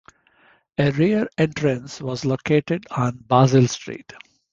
[0.79, 4.11] A rear entrance was located on Basil Street.